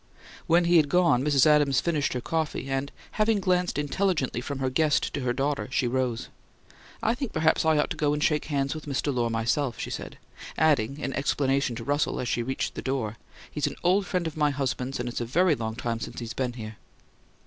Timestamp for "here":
16.53-16.77